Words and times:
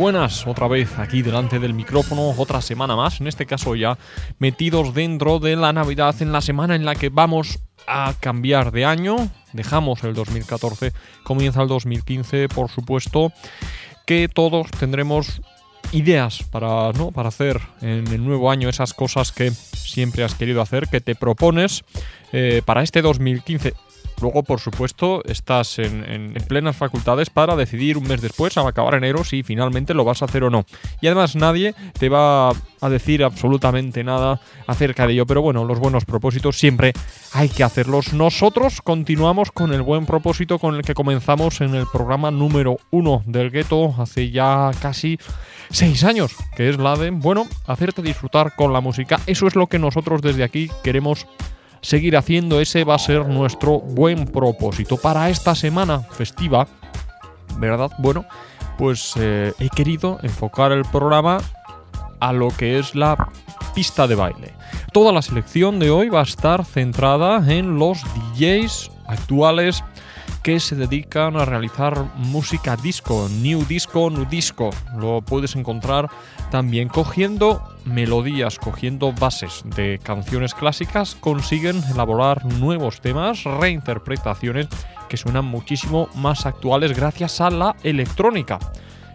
buenas, 0.00 0.46
otra 0.46 0.66
vez 0.66 0.98
aquí 0.98 1.20
delante 1.20 1.58
del 1.58 1.74
micrófono, 1.74 2.30
otra 2.38 2.62
semana 2.62 2.96
más, 2.96 3.20
en 3.20 3.26
este 3.26 3.44
caso 3.44 3.76
ya 3.76 3.98
metidos 4.38 4.94
dentro 4.94 5.40
de 5.40 5.56
la 5.56 5.74
Navidad, 5.74 6.14
en 6.22 6.32
la 6.32 6.40
semana 6.40 6.74
en 6.74 6.86
la 6.86 6.94
que 6.94 7.10
vamos 7.10 7.58
a 7.86 8.14
cambiar 8.18 8.72
de 8.72 8.86
año, 8.86 9.16
dejamos 9.52 10.02
el 10.04 10.14
2014, 10.14 10.94
comienza 11.22 11.60
el 11.60 11.68
2015, 11.68 12.48
por 12.48 12.70
supuesto, 12.70 13.30
que 14.06 14.28
todos 14.28 14.70
tendremos 14.70 15.42
ideas 15.92 16.44
para, 16.44 16.92
¿no? 16.92 17.10
para 17.10 17.28
hacer 17.28 17.60
en 17.82 18.06
el 18.08 18.24
nuevo 18.24 18.50
año 18.50 18.70
esas 18.70 18.94
cosas 18.94 19.32
que 19.32 19.50
siempre 19.50 20.24
has 20.24 20.34
querido 20.34 20.62
hacer, 20.62 20.88
que 20.88 21.02
te 21.02 21.14
propones 21.14 21.84
eh, 22.32 22.62
para 22.64 22.82
este 22.82 23.02
2015. 23.02 23.74
Luego, 24.20 24.42
por 24.42 24.60
supuesto, 24.60 25.22
estás 25.24 25.78
en, 25.78 26.34
plenas 26.48 26.76
facultades 26.76 27.30
para 27.30 27.56
decidir 27.56 27.96
un 27.96 28.06
mes 28.06 28.20
después, 28.20 28.56
al 28.56 28.66
acabar 28.66 28.94
enero, 28.94 29.24
si 29.24 29.42
finalmente 29.42 29.94
lo 29.94 30.04
vas 30.04 30.22
a 30.22 30.26
hacer 30.26 30.44
o 30.44 30.50
no. 30.50 30.64
Y 31.00 31.06
además 31.06 31.36
nadie 31.36 31.74
te 31.98 32.08
va 32.08 32.50
a 32.50 32.88
decir 32.88 33.24
absolutamente 33.24 34.04
nada 34.04 34.40
acerca 34.66 35.06
de 35.06 35.14
ello. 35.14 35.26
Pero 35.26 35.42
bueno, 35.42 35.64
los 35.64 35.78
buenos 35.78 36.04
propósitos 36.04 36.58
siempre 36.58 36.92
hay 37.32 37.48
que 37.48 37.64
hacerlos. 37.64 38.12
Nosotros 38.12 38.80
continuamos 38.82 39.52
con 39.52 39.72
el 39.72 39.82
buen 39.82 40.06
propósito 40.06 40.58
con 40.58 40.74
el 40.74 40.82
que 40.82 40.94
comenzamos 40.94 41.60
en 41.60 41.74
el 41.74 41.86
programa 41.86 42.30
número 42.30 42.78
uno 42.90 43.22
del 43.26 43.50
gueto 43.50 43.94
hace 43.98 44.30
ya 44.30 44.70
casi 44.80 45.18
seis 45.70 46.04
años, 46.04 46.34
que 46.56 46.68
es 46.68 46.78
la 46.78 46.96
de, 46.96 47.10
bueno, 47.10 47.46
hacerte 47.66 48.02
disfrutar 48.02 48.54
con 48.56 48.72
la 48.72 48.80
música. 48.80 49.20
Eso 49.26 49.46
es 49.46 49.54
lo 49.54 49.66
que 49.66 49.78
nosotros 49.78 50.22
desde 50.22 50.44
aquí 50.44 50.70
queremos 50.82 51.26
seguir 51.80 52.16
haciendo. 52.16 52.60
Ese 52.60 52.84
va 52.84 52.94
a 52.94 52.98
ser 52.98 53.26
nuestro 53.26 53.80
buen 53.80 54.26
propósito 54.26 54.96
para 54.96 55.30
esta 55.30 55.54
semana 55.54 56.00
festiva, 56.00 56.66
¿verdad? 57.58 57.90
Bueno, 57.98 58.24
pues 58.78 59.14
eh, 59.16 59.52
he 59.58 59.68
querido 59.68 60.18
enfocar 60.22 60.72
el 60.72 60.84
programa 60.84 61.38
a 62.20 62.32
lo 62.32 62.48
que 62.48 62.78
es 62.78 62.94
la 62.94 63.30
pista 63.74 64.06
de 64.06 64.14
baile. 64.14 64.52
Toda 64.92 65.12
la 65.12 65.22
selección 65.22 65.78
de 65.78 65.90
hoy 65.90 66.08
va 66.08 66.20
a 66.20 66.24
estar 66.24 66.64
centrada 66.64 67.44
en 67.52 67.78
los 67.78 68.02
DJs 68.34 68.90
actuales 69.06 69.84
que 70.42 70.58
se 70.58 70.74
dedican 70.74 71.36
a 71.36 71.44
realizar 71.44 72.06
música 72.16 72.76
disco, 72.76 73.28
new 73.40 73.64
disco, 73.66 74.10
new 74.10 74.24
disco. 74.24 74.70
Lo 74.96 75.20
puedes 75.20 75.54
encontrar 75.56 76.08
también 76.50 76.88
cogiendo 76.88 77.62
melodías, 77.84 78.58
cogiendo 78.58 79.12
bases 79.12 79.62
de 79.64 79.98
canciones 80.02 80.54
clásicas, 80.54 81.14
consiguen 81.14 81.82
elaborar 81.92 82.44
nuevos 82.44 83.00
temas, 83.00 83.44
reinterpretaciones 83.44 84.68
que 85.08 85.16
suenan 85.16 85.44
muchísimo 85.44 86.08
más 86.14 86.46
actuales 86.46 86.96
gracias 86.96 87.40
a 87.40 87.50
la 87.50 87.76
electrónica. 87.82 88.58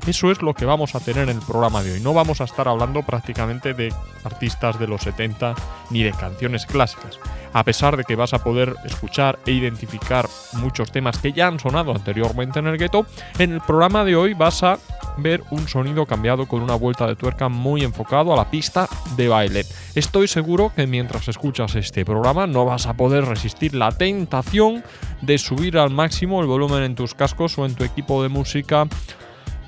Eso 0.08 0.30
es 0.30 0.44
lo 0.44 0.54
que 0.54 0.66
vamos 0.66 0.94
a 0.94 1.00
tener 1.00 1.30
en 1.30 1.38
el 1.38 1.42
programa 1.42 1.82
de 1.82 1.94
hoy. 1.94 2.00
No 2.00 2.14
vamos 2.14 2.40
a 2.40 2.44
estar 2.44 2.68
hablando 2.68 3.02
prácticamente 3.02 3.74
de 3.74 3.92
artistas 4.24 4.80
de 4.80 4.88
los 4.88 5.02
70 5.02 5.56
ni 5.90 6.04
de 6.04 6.12
canciones 6.12 6.68
clásicas. 6.68 7.18
A 7.54 7.64
pesar 7.64 7.98
de 7.98 8.04
que 8.04 8.16
vas 8.16 8.34
a 8.36 8.44
poder 8.44 8.76
escuchar 8.84 9.40
e 9.48 9.52
identificar 9.52 10.28
muchos 10.54 10.92
temas 10.92 11.18
que 11.18 11.34
ya 11.34 11.48
han 11.48 11.60
sonado 11.60 11.92
anteriormente 11.92 12.60
en 12.60 12.68
el 12.68 12.78
gueto, 12.78 13.08
en 13.40 13.54
el 13.54 13.62
programa 13.62 14.04
de 14.04 14.16
hoy 14.16 14.36
vas 14.36 14.62
a 14.62 14.78
ver 15.18 15.42
un 15.50 15.68
sonido 15.68 16.06
cambiado 16.06 16.48
con 16.48 16.62
una 16.62 16.76
vuelta 16.76 17.08
de 17.08 17.16
tuerca 17.16 17.50
muy 17.50 17.84
enfocado 17.84 18.32
a 18.32 18.36
la 18.36 18.52
pista 18.52 18.88
de 19.16 19.28
baile. 19.28 19.66
Estoy 19.96 20.28
seguro 20.28 20.72
que 20.76 20.86
mientras 20.86 21.28
escuchas 21.30 21.74
este 21.76 22.06
programa 22.06 22.46
no 22.46 22.66
vas 22.66 22.86
a 22.86 22.94
poder 22.94 23.26
resistir 23.26 23.74
la 23.74 23.92
tentación 23.92 24.84
de 25.22 25.40
subir 25.40 25.80
al 25.80 25.90
máximo 25.90 26.42
el 26.42 26.48
volumen 26.48 26.84
en 26.84 26.96
tus 26.96 27.16
cascos 27.16 27.58
o 27.58 27.66
en 27.66 27.74
tu 27.74 27.84
equipo 27.84 28.22
de 28.22 28.30
música 28.30 28.88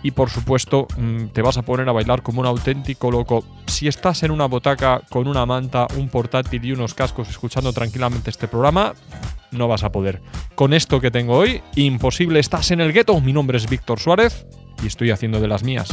y 0.08 0.12
por 0.12 0.30
supuesto 0.30 0.88
mm, 0.96 1.26
te 1.34 1.42
vas 1.42 1.58
a 1.58 1.64
poner 1.64 1.90
a 1.90 1.92
bailar 1.92 2.24
como 2.24 2.40
un 2.40 2.48
auténtico 2.48 3.12
loco. 3.12 3.44
Si 3.66 3.90
estás 3.90 4.24
en 4.24 4.32
una 4.32 4.46
botaca 4.46 5.02
con 5.10 5.28
una 5.28 5.46
manta, 5.46 5.86
un 5.98 6.08
portátil 6.08 6.64
y 6.64 6.72
unos 6.72 6.94
cascos 6.94 7.28
escuchando 7.28 7.74
tranquilamente 7.74 8.30
este 8.30 8.48
programa, 8.48 8.94
no 9.52 9.68
vas 9.68 9.84
a 9.84 9.92
poder. 9.92 10.22
Con 10.56 10.74
esto 10.74 11.02
que 11.02 11.12
tengo 11.12 11.34
hoy, 11.34 11.62
imposible, 11.76 12.40
estás 12.40 12.72
en 12.72 12.80
el 12.80 12.94
gueto. 12.94 13.20
Mi 13.20 13.34
nombre 13.34 13.58
es 13.58 13.70
Víctor 13.70 14.00
Suárez 14.00 14.48
y 14.82 14.88
estoy 14.88 15.12
haciendo 15.12 15.42
de 15.42 15.50
las 15.50 15.64
mías. 15.64 15.90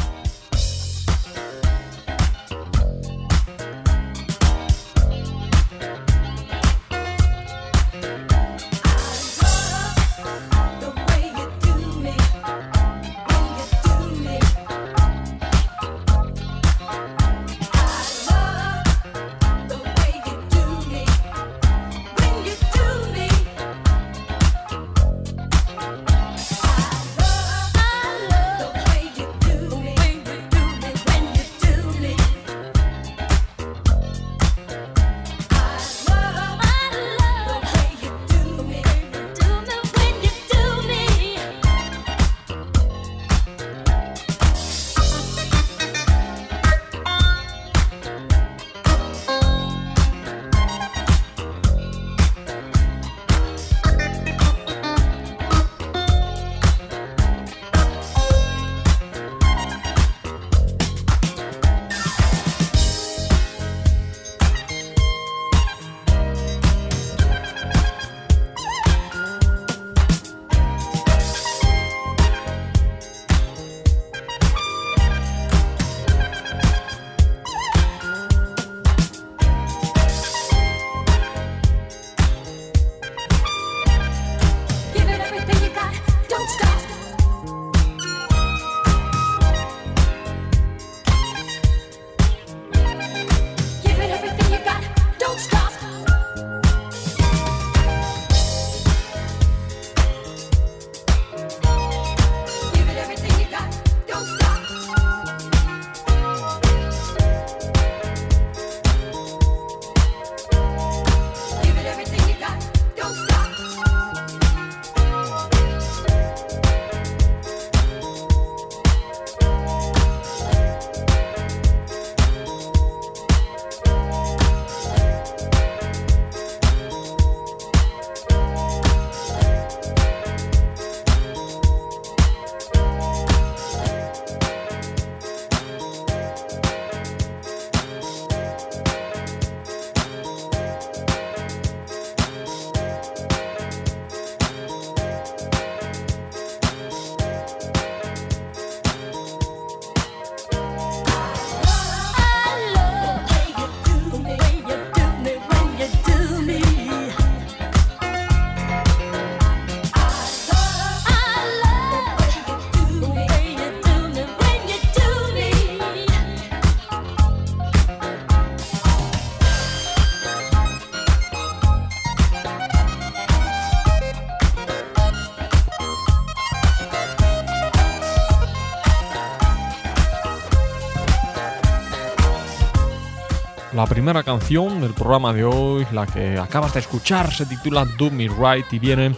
La 183.84 183.90
primera 183.90 184.22
canción 184.22 184.80
del 184.80 184.94
programa 184.94 185.34
de 185.34 185.44
hoy, 185.44 185.86
la 185.92 186.06
que 186.06 186.38
acabas 186.38 186.72
de 186.72 186.80
escuchar, 186.80 187.30
se 187.30 187.44
titula 187.44 187.84
Do 187.98 188.10
Me 188.10 188.28
Right 188.28 188.64
y 188.72 188.78
viene 188.78 189.14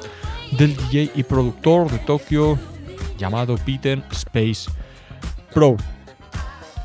del 0.59 0.77
DJ 0.77 1.13
y 1.15 1.23
productor 1.23 1.89
de 1.89 2.01
Tokio 2.01 2.59
llamado 3.17 3.55
Peter 3.65 4.03
Space 4.11 4.69
Pro. 5.55 5.77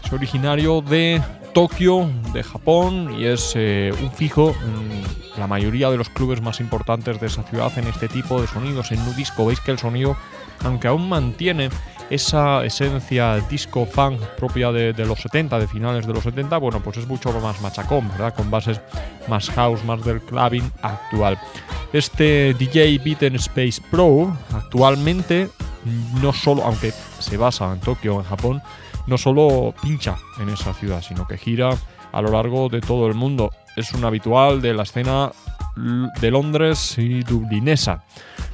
Es 0.05 0.13
originario 0.13 0.81
de 0.83 1.23
Tokio, 1.55 2.07
de 2.31 2.43
Japón, 2.43 3.15
y 3.17 3.25
es 3.25 3.53
eh, 3.55 3.91
un 3.99 4.11
fijo 4.11 4.53
en 4.63 5.39
la 5.39 5.47
mayoría 5.47 5.89
de 5.89 5.97
los 5.97 6.09
clubes 6.09 6.39
más 6.39 6.59
importantes 6.59 7.19
de 7.19 7.25
esa 7.25 7.41
ciudad 7.41 7.75
en 7.79 7.87
este 7.87 8.07
tipo 8.07 8.39
de 8.39 8.45
sonidos. 8.45 8.91
En 8.91 9.03
Nudisco 9.05 9.47
veis 9.47 9.59
que 9.59 9.71
el 9.71 9.79
sonido, 9.79 10.15
aunque 10.63 10.87
aún 10.87 11.09
mantiene 11.09 11.71
esa 12.11 12.65
esencia 12.65 13.37
disco 13.49 13.85
funk 13.85 14.19
propia 14.37 14.71
de, 14.71 14.93
los 15.05 15.21
70, 15.21 15.57
de 15.57 15.67
finales 15.67 16.05
de 16.05 16.13
los 16.13 16.23
70, 16.23 16.57
bueno, 16.57 16.81
pues 16.83 16.97
es 16.97 17.07
mucho 17.07 17.31
más 17.39 17.61
machacón, 17.61 18.09
¿verdad? 18.09 18.35
Con 18.35 18.51
bases 18.51 18.81
más 19.29 19.49
house, 19.51 19.83
más 19.85 20.03
del 20.03 20.21
clubbing 20.21 20.69
actual. 20.81 21.39
Este 21.93 22.53
DJ 22.53 22.99
Beaten 23.03 23.35
Space 23.35 23.81
Pro 23.89 24.35
actualmente 24.53 25.49
no 26.21 26.33
solo, 26.33 26.63
aunque 26.63 26.91
se 26.91 27.37
basa 27.37 27.71
en 27.71 27.79
Tokio, 27.79 28.19
en 28.19 28.23
Japón, 28.23 28.61
no 29.07 29.17
solo 29.17 29.73
pincha 29.81 30.17
en 30.39 30.49
esa 30.49 30.73
ciudad, 30.73 31.01
sino 31.01 31.25
que 31.25 31.37
gira 31.37 31.69
a 32.11 32.21
lo 32.21 32.31
largo 32.31 32.67
de 32.67 32.81
todo 32.81 33.07
el 33.07 33.13
mundo. 33.13 33.51
Es 33.77 33.93
un 33.93 34.03
habitual 34.03 34.61
de 34.61 34.73
la 34.73 34.83
escena 34.83 35.31
de 35.75 36.31
Londres 36.31 36.97
y 36.97 37.21
dublinesa. 37.21 38.03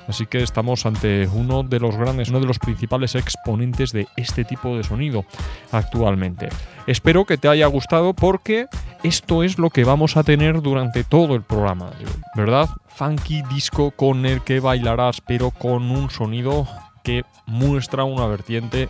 Así 0.07 0.25
que 0.25 0.41
estamos 0.41 0.85
ante 0.85 1.27
uno 1.27 1.63
de 1.63 1.79
los 1.79 1.97
grandes, 1.97 2.29
uno 2.29 2.39
de 2.39 2.45
los 2.45 2.59
principales 2.59 3.15
exponentes 3.15 3.91
de 3.91 4.07
este 4.15 4.45
tipo 4.45 4.77
de 4.77 4.83
sonido 4.83 5.25
actualmente. 5.71 6.49
Espero 6.85 7.25
que 7.25 7.37
te 7.37 7.49
haya 7.49 7.67
gustado 7.67 8.13
porque 8.13 8.67
esto 9.03 9.43
es 9.43 9.57
lo 9.57 9.69
que 9.69 9.83
vamos 9.83 10.15
a 10.15 10.23
tener 10.23 10.61
durante 10.61 11.03
todo 11.03 11.35
el 11.35 11.43
programa, 11.43 11.91
¿verdad? 12.35 12.69
Funky 12.87 13.41
disco 13.43 13.91
con 13.91 14.25
el 14.25 14.41
que 14.41 14.61
bailarás, 14.61 15.19
pero 15.19 15.51
con 15.51 15.91
un 15.91 16.09
sonido 16.09 16.67
que 17.03 17.23
muestra 17.45 18.05
una 18.05 18.27
vertiente 18.27 18.89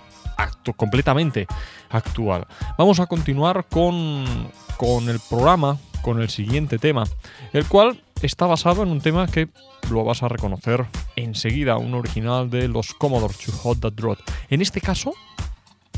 completamente 0.76 1.48
actual. 1.90 2.46
Vamos 2.78 3.00
a 3.00 3.08
continuar 3.08 3.66
con, 3.70 4.26
con 4.78 5.10
el 5.10 5.20
programa, 5.30 5.78
con 6.02 6.22
el 6.22 6.30
siguiente 6.30 6.78
tema, 6.78 7.06
el 7.54 7.66
cual 7.68 8.02
está 8.22 8.46
basado 8.46 8.84
en 8.84 8.90
un 8.90 9.02
tema 9.02 9.28
que 9.28 9.50
lo 9.90 10.04
vas 10.04 10.24
a 10.24 10.28
reconocer 10.28 10.86
enseguida, 11.16 11.78
un 11.78 11.94
original 11.94 12.50
de 12.50 12.68
los 12.68 12.94
Commodore 12.94 13.34
to 13.34 13.52
Hot 13.52 13.80
That 13.80 13.94
Rod. 13.98 14.18
En 14.50 14.62
este 14.62 14.82
caso, 14.82 15.14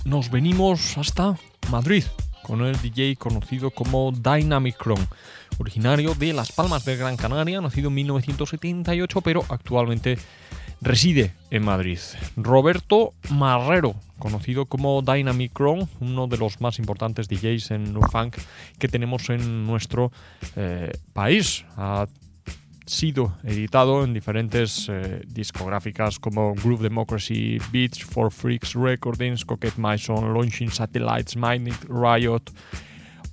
nos 0.06 0.30
venimos 0.30 0.98
hasta 0.98 1.38
Madrid 1.72 2.04
con 2.44 2.62
el 2.62 2.80
DJ 2.82 3.16
conocido 3.16 3.70
como 3.70 4.12
Dynamic 4.12 4.78
Chrome, 4.82 5.06
originario 5.60 6.16
de 6.16 6.34
Las 6.34 6.52
Palmas 6.52 6.86
de 6.86 6.98
Gran 6.98 7.16
Canaria, 7.16 7.62
nacido 7.62 7.90
en 7.90 7.96
1978, 7.96 9.22
pero 9.22 9.46
actualmente 9.50 10.18
reside 10.82 11.34
en 11.52 11.64
Madrid. 11.64 12.00
Roberto 12.38 13.14
Marrero, 13.30 13.96
conocido 14.18 14.66
como 14.66 15.02
Dynamic 15.02 15.54
Chrome, 15.54 15.88
uno 16.00 16.28
de 16.28 16.38
los 16.38 16.62
más 16.62 16.80
importantes 16.80 17.28
DJs 17.28 17.72
en 17.72 17.94
nu 17.94 18.02
funk 18.02 18.38
que 18.78 18.88
tenemos 18.88 19.30
en 19.30 19.66
nuestro 19.66 20.12
eh, 20.56 20.92
país. 21.14 21.66
Ha 21.76 22.08
sido 22.86 23.38
editado 23.44 24.04
en 24.04 24.14
diferentes 24.14 24.90
eh, 24.90 25.22
discográficas 25.28 26.18
como 26.18 26.54
Groove 26.56 26.82
Democracy, 26.84 27.60
Beats 27.72 28.04
for 28.04 28.32
Freaks 28.32 28.74
Recordings, 28.74 29.46
Coquette 29.46 29.78
Mason, 29.78 30.34
Launching 30.34 30.72
Satellites, 30.72 31.36
Minded 31.36 31.76
Riot, 31.88 32.52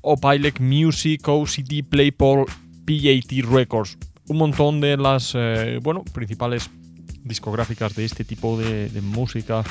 Opilec 0.02 0.60
Music, 0.60 1.26
OCD, 1.26 1.82
Playpol, 1.88 2.44
PAT 2.84 3.32
Records. 3.50 3.96
Un 4.28 4.38
montón 4.38 4.80
de 4.80 4.96
las 4.96 5.32
eh, 5.34 5.78
bueno, 5.82 6.04
principales 6.12 6.70
discográficas 7.26 7.94
de 7.94 8.04
este 8.04 8.24
tipo 8.24 8.58
de, 8.58 8.90
música 9.02 9.62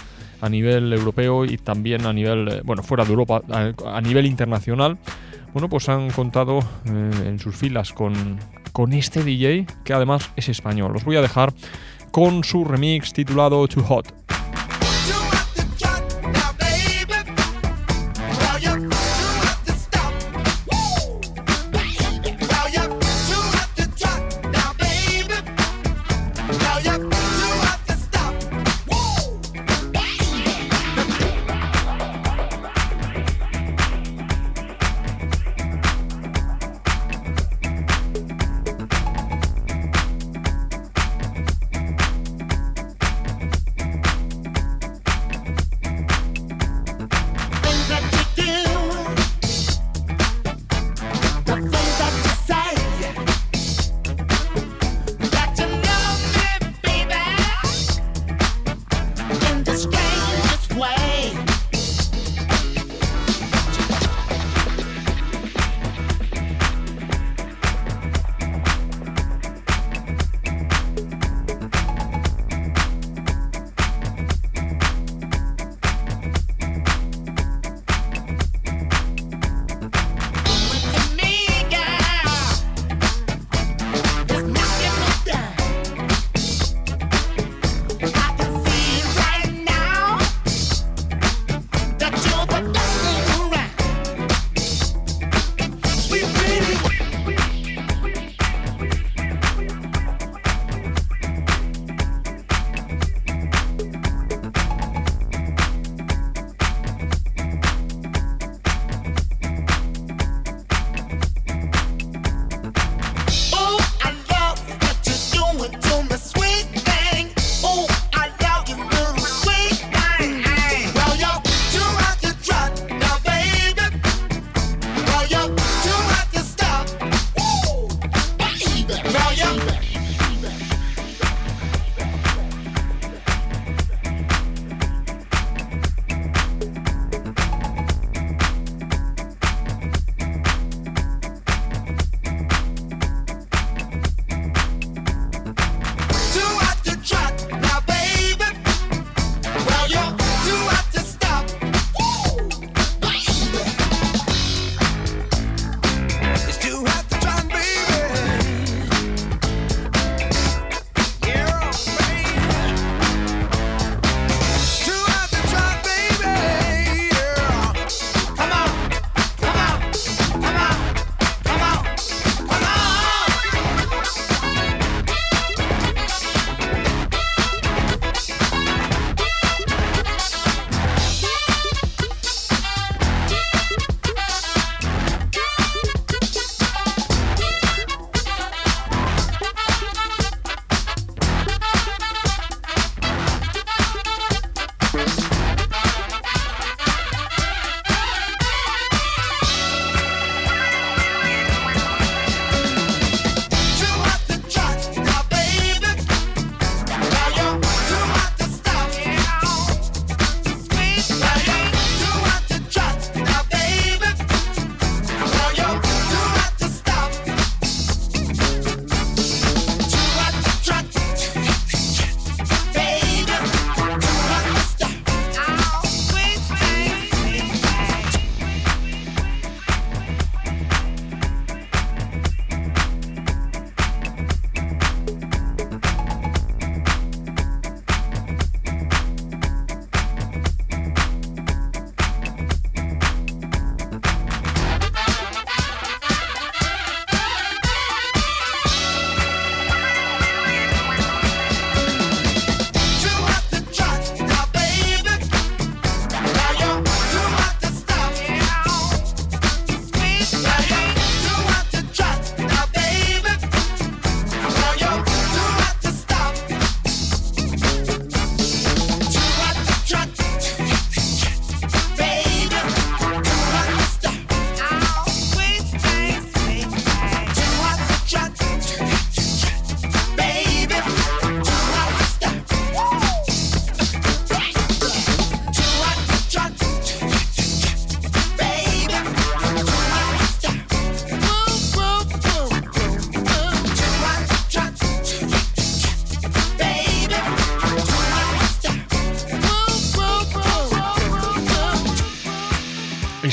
a 0.41 0.49
nivel 0.49 0.91
europeo 0.93 1.45
y 1.45 1.57
también 1.57 2.05
a 2.05 2.13
nivel, 2.13 2.47
eh, 2.47 2.61
bueno, 2.63 2.83
fuera 2.83 3.05
de 3.05 3.11
Europa, 3.11 3.41
a, 3.85 4.01
nivel 4.01 4.25
internacional, 4.25 4.97
bueno, 5.53 5.69
pues 5.69 5.87
han 5.89 6.11
contado 6.11 6.59
eh, 6.85 7.11
en 7.25 7.39
sus 7.39 7.55
filas 7.55 7.93
con, 7.93 8.13
con 8.71 8.93
este 8.93 9.23
DJ 9.23 9.65
que 9.83 9.93
además 9.93 10.29
es 10.35 10.49
español. 10.49 10.93
Los 10.93 11.05
voy 11.05 11.15
a 11.15 11.21
dejar 11.21 11.53
con 12.11 12.43
su 12.43 12.65
remix 12.65 13.13
titulado 13.13 13.67
Too 13.67 13.83
Hot. 13.83 14.13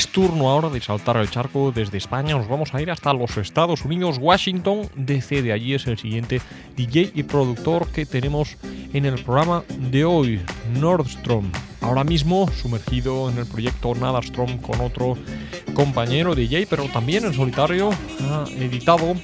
Es 0.03 0.09
turno 0.09 0.49
ahora 0.49 0.67
de 0.67 0.81
saltar 0.81 1.15
el 1.15 1.29
charco 1.29 1.71
desde 1.71 1.97
España. 1.97 2.35
Nos 2.35 2.49
vamos 2.49 2.73
a 2.73 2.81
ir 2.81 2.91
hasta 2.91 3.13
los 3.13 3.37
Estados 3.37 3.85
Unidos, 3.85 4.17
Washington 4.19 4.89
DC. 4.95 5.49
Allí 5.53 5.75
es 5.75 5.87
el 5.87 5.97
siguiente 5.97 6.41
DJ 6.75 7.11
y 7.15 7.23
productor 7.23 7.87
que 7.87 8.05
tenemos 8.05 8.57
en 8.91 9.05
el 9.05 9.23
programa 9.23 9.63
de 9.69 10.03
hoy, 10.03 10.41
Nordstrom. 10.77 11.49
Ahora 11.83 12.03
mismo 12.03 12.49
sumergido 12.49 13.29
en 13.29 13.37
el 13.37 13.45
proyecto 13.45 13.93
Nadastrom 13.93 14.57
con 14.59 14.81
otro 14.81 15.17
compañero 15.73 16.33
DJ, 16.33 16.65
pero 16.67 16.85
también 16.85 17.25
en 17.25 17.33
solitario 17.33 17.91
ha 18.21 18.45
editado 18.57 19.15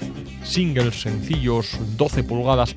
singles 0.43 1.01
sencillos 1.01 1.79
12 1.97 2.23
pulgadas 2.23 2.75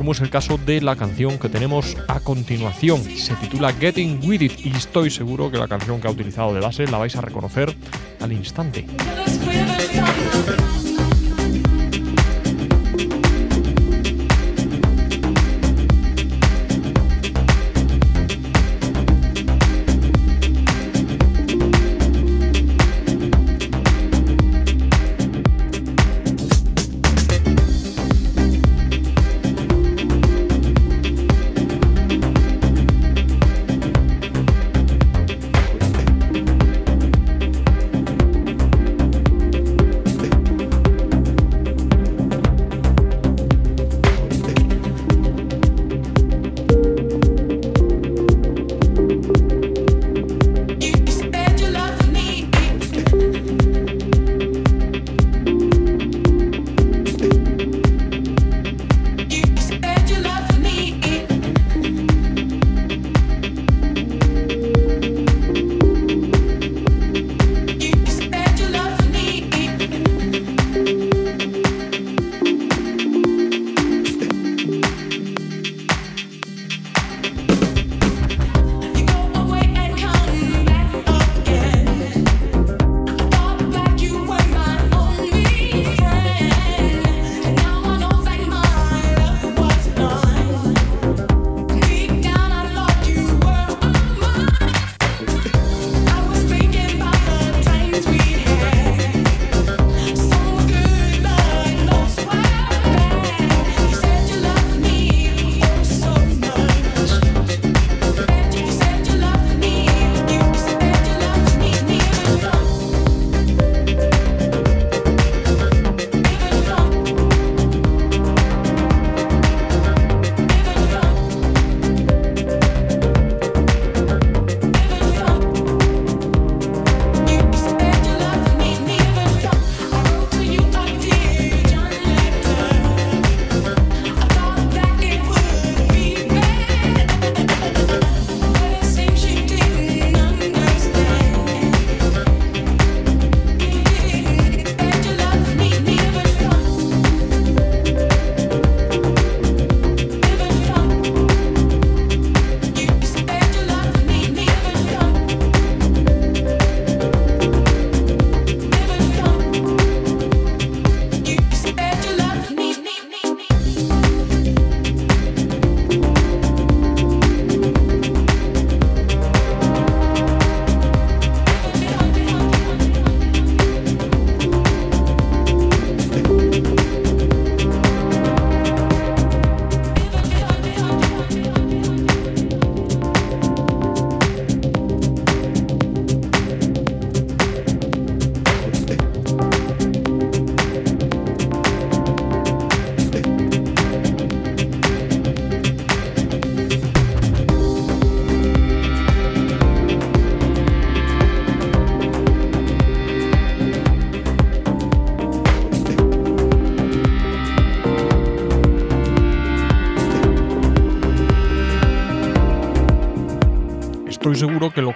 como 0.00 0.12
es 0.12 0.20
el 0.22 0.30
caso 0.30 0.56
de 0.56 0.80
la 0.80 0.96
canción 0.96 1.38
que 1.38 1.50
tenemos 1.50 1.94
a 2.08 2.20
continuación. 2.20 3.02
Se 3.02 3.34
titula 3.34 3.70
Getting 3.74 4.20
With 4.24 4.40
It 4.40 4.64
y 4.64 4.70
estoy 4.70 5.10
seguro 5.10 5.50
que 5.50 5.58
la 5.58 5.68
canción 5.68 6.00
que 6.00 6.08
ha 6.08 6.10
utilizado 6.10 6.54
de 6.54 6.60
base 6.60 6.86
la 6.86 6.96
vais 6.96 7.14
a 7.16 7.20
reconocer 7.20 7.76
al 8.18 8.32
instante. 8.32 8.86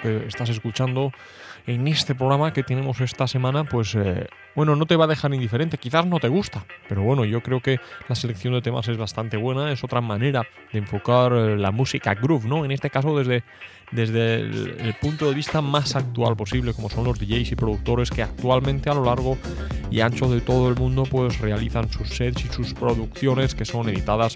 Estás 0.05 0.49
escuchando 0.49 1.11
en 1.67 1.87
este 1.87 2.13
programa 2.13 2.53
que 2.53 2.63
tenemos 2.63 3.01
esta 3.01 3.27
semana, 3.27 3.63
pues 3.63 3.95
eh, 3.95 4.27
bueno, 4.55 4.75
no 4.75 4.85
te 4.85 4.95
va 4.95 5.05
a 5.05 5.07
dejar 5.07 5.33
indiferente, 5.33 5.77
quizás 5.77 6.05
no 6.05 6.19
te 6.19 6.27
gusta, 6.27 6.65
pero 6.87 7.01
bueno, 7.01 7.25
yo 7.25 7.41
creo 7.41 7.59
que 7.59 7.79
la 8.07 8.15
selección 8.15 8.53
de 8.53 8.61
temas 8.61 8.87
es 8.87 8.97
bastante 8.97 9.37
buena, 9.37 9.71
es 9.71 9.83
otra 9.83 10.01
manera 10.01 10.43
de 10.71 10.79
enfocar 10.79 11.33
eh, 11.33 11.57
la 11.57 11.71
música 11.71 12.13
groove, 12.13 12.45
¿no? 12.47 12.65
En 12.65 12.71
este 12.71 12.89
caso 12.89 13.17
desde 13.17 13.43
desde 13.95 14.35
el, 14.35 14.95
punto 15.01 15.27
de 15.27 15.33
vista 15.33 15.61
más 15.61 15.95
actual 15.95 16.35
posible, 16.35 16.73
como 16.73 16.89
son 16.89 17.05
los 17.05 17.19
DJs 17.19 17.51
y 17.51 17.55
productores 17.55 18.09
que 18.09 18.23
actualmente 18.23 18.89
a 18.89 18.93
lo 18.93 19.05
largo 19.05 19.37
y 19.89 20.01
ancho 20.01 20.29
de 20.29 20.41
todo 20.41 20.69
el 20.69 20.75
mundo 20.75 21.03
pues 21.09 21.39
realizan 21.39 21.91
sus 21.91 22.09
sets 22.09 22.45
y 22.45 22.47
sus 22.49 22.73
producciones 22.73 23.55
que 23.55 23.65
son 23.65 23.89
editadas 23.89 24.35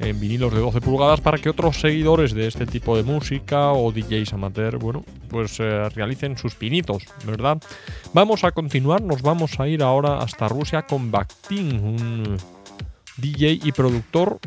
en 0.00 0.20
vinilos 0.20 0.52
de 0.52 0.60
12 0.60 0.80
pulgadas 0.80 1.20
para 1.20 1.38
que 1.38 1.48
otros 1.48 1.80
seguidores 1.80 2.34
de 2.34 2.46
este 2.46 2.66
tipo 2.66 2.96
de 2.96 3.02
música 3.02 3.72
o 3.72 3.92
DJs 3.92 4.32
amateur, 4.32 4.78
bueno, 4.78 5.04
pues 5.28 5.58
eh, 5.60 5.88
realicen 5.90 6.36
sus 6.36 6.54
pinitos, 6.54 7.04
¿verdad? 7.24 7.58
Vamos 8.12 8.44
a 8.44 8.52
continuar, 8.52 9.02
nos 9.02 9.22
vamos 9.22 9.58
a 9.60 9.68
ir 9.68 9.82
ahora 9.82 10.18
hasta 10.18 10.48
Rusia 10.48 10.82
con 10.82 11.10
Baktin, 11.10 11.78
un 11.84 12.36
DJ 13.16 13.60
y 13.62 13.72
productor 13.72 14.38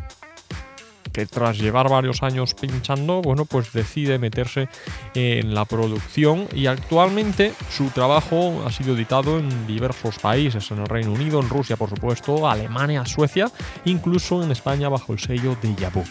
que 1.12 1.26
tras 1.26 1.58
llevar 1.58 1.89
varios 1.89 2.24
años 2.24 2.54
pinchando, 2.54 3.22
bueno, 3.22 3.45
pues 3.45 3.74
decide 3.74 4.19
meterse 4.19 4.69
en 5.13 5.54
la 5.54 5.65
producción 5.65 6.48
y 6.54 6.67
actualmente 6.67 7.54
su 7.69 7.89
trabajo 7.89 8.63
ha 8.65 8.72
sido 8.72 8.95
editado 8.95 9.39
en 9.39 9.67
diversos 9.67 10.19
países, 10.19 10.72
en 10.72 10.80
el 10.80 10.88
Reino 10.88 11.12
Unido, 11.12 11.39
en 11.39 11.50
Rusia, 11.50 11.78
por 11.78 11.89
supuesto, 11.89 12.50
Alemania, 12.50 13.06
Suecia, 13.06 13.52
incluso 13.86 14.43
en 14.43 14.52
España 14.52 14.89
bajo 14.89 15.13
el 15.13 15.19
sello 15.19 15.56
de 15.62 15.76
Yabu. 15.76 16.04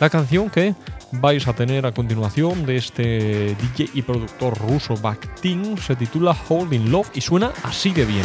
La 0.00 0.10
canción 0.10 0.50
que 0.50 0.74
vais 1.12 1.46
a 1.46 1.52
tener 1.52 1.86
a 1.86 1.92
continuación 1.92 2.66
de 2.66 2.76
este 2.76 3.54
DJ 3.54 3.90
y 3.94 4.02
productor 4.02 4.58
ruso 4.58 4.96
Bakhtin 4.96 5.78
se 5.78 5.94
titula 5.96 6.36
Holding 6.48 6.90
Love 6.90 7.10
y 7.14 7.20
suena 7.20 7.52
así 7.62 7.92
de 7.92 8.04
bien. 8.04 8.24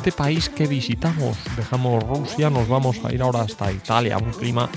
Siguiente 0.00 0.16
país 0.16 0.48
que 0.48 0.66
visitamos, 0.66 1.36
dejamos 1.58 2.02
Rusia, 2.02 2.48
nos 2.48 2.66
vamos 2.66 3.04
a 3.04 3.12
ir 3.12 3.20
ahora 3.20 3.42
hasta 3.42 3.70
Italia, 3.70 4.16
un 4.16 4.30
clima 4.30 4.70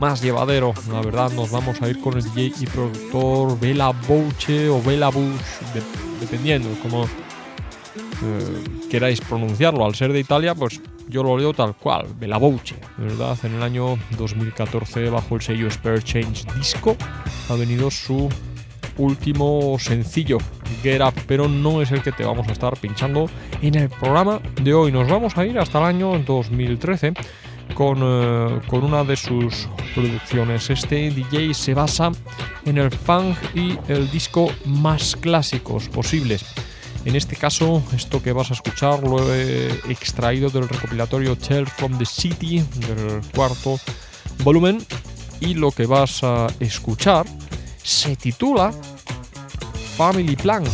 más 0.00 0.20
llevadero. 0.20 0.74
La 0.90 1.00
verdad, 1.02 1.30
nos 1.30 1.52
vamos 1.52 1.80
a 1.80 1.88
ir 1.88 2.00
con 2.00 2.16
el 2.16 2.24
DJ 2.24 2.52
y 2.64 2.66
productor 2.66 3.60
Bela 3.60 3.92
Bouche 4.08 4.68
o 4.68 4.82
Bela 4.82 5.10
Bush, 5.10 5.40
dependiendo 6.18 6.68
como 6.82 7.04
eh, 7.04 8.64
queráis 8.90 9.20
pronunciarlo. 9.20 9.84
Al 9.84 9.94
ser 9.94 10.12
de 10.12 10.18
Italia, 10.18 10.52
pues 10.52 10.80
yo 11.08 11.22
lo 11.22 11.38
leo 11.38 11.54
tal 11.54 11.76
cual, 11.76 12.08
Bela 12.18 12.38
Bouche, 12.38 12.74
¿verdad? 12.98 13.38
En 13.44 13.54
el 13.54 13.62
año 13.62 13.96
2014, 14.18 15.10
bajo 15.10 15.36
el 15.36 15.42
sello 15.42 15.70
Spare 15.70 16.02
Change 16.02 16.44
Disco, 16.56 16.96
ha 17.48 17.54
venido 17.54 17.88
su 17.88 18.28
último 18.98 19.76
sencillo, 19.78 20.38
Get 20.82 21.02
Up, 21.02 21.14
pero 21.26 21.48
no 21.48 21.82
es 21.82 21.90
el 21.90 22.02
que 22.02 22.12
te 22.12 22.24
vamos 22.24 22.48
a 22.48 22.52
estar 22.52 22.76
pinchando 22.78 23.28
en 23.62 23.74
el 23.74 23.88
programa 23.88 24.40
de 24.62 24.74
hoy. 24.74 24.92
Nos 24.92 25.08
vamos 25.08 25.36
a 25.36 25.46
ir 25.46 25.58
hasta 25.58 25.78
el 25.78 25.84
año 25.84 26.18
2013 26.18 27.14
con, 27.74 27.98
eh, 28.02 28.60
con 28.68 28.84
una 28.84 29.04
de 29.04 29.16
sus 29.16 29.68
producciones. 29.94 30.70
Este 30.70 31.10
DJ 31.10 31.54
se 31.54 31.74
basa 31.74 32.10
en 32.64 32.78
el 32.78 32.90
funk 32.90 33.36
y 33.54 33.78
el 33.88 34.10
disco 34.10 34.50
más 34.64 35.16
clásicos 35.16 35.88
posibles. 35.88 36.44
En 37.04 37.14
este 37.14 37.36
caso, 37.36 37.82
esto 37.94 38.20
que 38.20 38.32
vas 38.32 38.50
a 38.50 38.54
escuchar 38.54 39.02
lo 39.04 39.32
he 39.32 39.68
extraído 39.88 40.50
del 40.50 40.68
recopilatorio 40.68 41.36
Tell 41.36 41.66
from 41.66 41.96
the 41.98 42.04
City 42.04 42.64
del 42.88 43.20
cuarto 43.32 43.78
volumen 44.42 44.84
y 45.40 45.54
lo 45.54 45.70
que 45.70 45.86
vas 45.86 46.24
a 46.24 46.48
escuchar 46.58 47.24
se 47.86 48.16
titula 48.16 48.72
Family 49.96 50.34
Plan. 50.34 50.64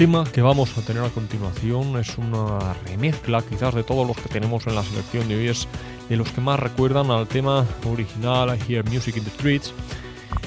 Tema 0.00 0.24
que 0.24 0.40
vamos 0.40 0.78
a 0.78 0.80
tener 0.80 1.04
a 1.04 1.10
continuación 1.10 1.98
es 1.98 2.16
una 2.16 2.72
remezcla 2.86 3.42
quizás 3.42 3.74
de 3.74 3.84
todos 3.84 4.06
los 4.06 4.16
que 4.16 4.30
tenemos 4.30 4.66
en 4.66 4.74
la 4.74 4.82
selección 4.82 5.28
de 5.28 5.36
hoy, 5.36 5.48
es 5.48 5.68
de 6.08 6.16
los 6.16 6.30
que 6.30 6.40
más 6.40 6.58
recuerdan 6.58 7.10
al 7.10 7.28
tema 7.28 7.66
original 7.84 8.56
I 8.56 8.72
Hear 8.72 8.88
Music 8.88 9.18
in 9.18 9.24
the 9.24 9.30
Streets. 9.30 9.74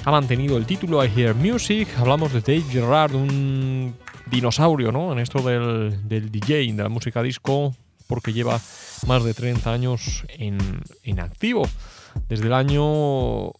Ha 0.05 0.09
mantenido 0.09 0.57
el 0.57 0.65
título 0.65 1.05
I 1.05 1.11
Hear 1.15 1.35
Music, 1.35 1.87
hablamos 1.99 2.33
de 2.33 2.41
Dave 2.41 2.63
Gerrard, 2.67 3.13
un 3.13 3.93
dinosaurio 4.25 4.91
¿no? 4.91 5.13
en 5.13 5.19
esto 5.19 5.43
del, 5.43 6.09
del 6.09 6.31
DJ, 6.31 6.73
de 6.73 6.81
la 6.81 6.89
música 6.89 7.21
disco, 7.21 7.75
porque 8.07 8.33
lleva 8.33 8.59
más 9.05 9.23
de 9.23 9.35
30 9.35 9.71
años 9.71 10.25
en, 10.29 10.57
en 11.03 11.19
activo. 11.19 11.69
Desde 12.27 12.47
el 12.47 12.53
año 12.53 13.51